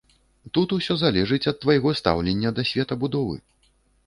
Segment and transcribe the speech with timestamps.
[0.57, 3.37] Тут усё залежыць ад твайго стаўлення да светабудовы.